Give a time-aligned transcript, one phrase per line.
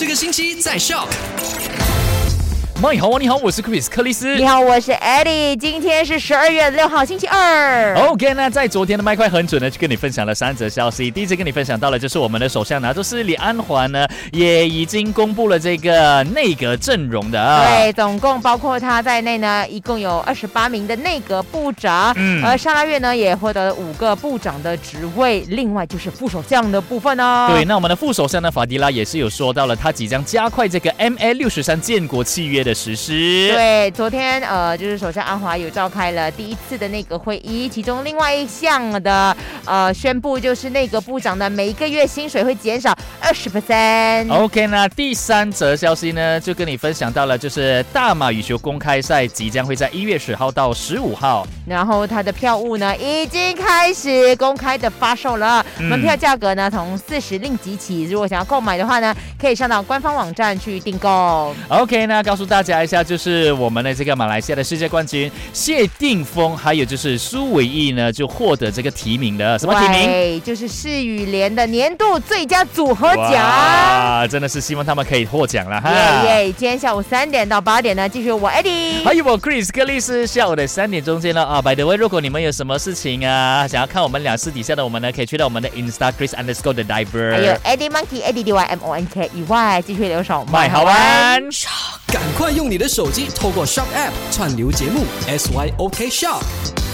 [0.00, 1.06] 这个星期在笑。
[2.82, 4.36] 麦好啊，你好，我是 Chris 克里斯。
[4.36, 5.54] 你好，我是 Eddie。
[5.54, 7.94] 今天是十二月六号，星期二。
[8.08, 11.10] OK，那在昨天的麦快很准呢，就跟你分享了三则消息。
[11.10, 17.66] 第一则跟你分享到了，就是我们的首相呢，就是李安华呢，也已经公布了这个内阁阵容的啊。
[17.66, 22.14] 对，总共包括他在内呢，一共有二十八名的内阁部长。
[22.16, 25.40] 嗯而沙拉月呢，也获得了五个部长的职位。
[25.48, 27.50] 另外就是副首相的部分哦。
[27.52, 33.12] 对，那我们的副首相呢，法迪拉也是有说到了，他即将加快这个 MA 六十三建国契约的实施。
[33.52, 44.30] 对，昨天呃，就是首相阿华有召开了第一次的那个会议，其中另外一项的呃宣布就是内阁部长呢每一个月薪水会减少二十 percent。
[44.32, 51.46] OK，那第三则消息呢，就跟你分享到了，就是大马羽球公开赛即将会在一月十号到十五号。
[51.66, 61.54] 然后它的票务呢已经开始公开的发售了，嗯门票价格呢从四十令吉起，如果想要购买的话呢，可以上到官方网站去订购。
[61.68, 70.42] OK，那告诉大家一下，就是我们的这个马来西亚的世界冠军谢定峰，还有就是苏伟毅呢，就获得这个提名的什么提名？
[70.42, 73.32] 就是世羽联的年度最佳组合奖。
[73.32, 75.90] 哇，真的是希望他们可以获奖了哈。
[75.90, 76.52] 耶耶！
[76.52, 79.04] 今天下午三点到八点呢，继续我 Eddie。
[79.04, 81.62] 还有我 Chris 克里斯，下午的三点钟见了啊。
[81.62, 87.32] By the way，如果你们有什么事情啊，想要看我们俩私底下的我们呢，可以去到我们的 Insta Chris underscore 的 diver。
[87.32, 91.42] 还有 Eddie Monkey Eddie D Y M O N K 以外，继续留守麦好玩。
[92.06, 96.89] 赶快用你的手机透过 Shock App 串流节目 SYOK Shock。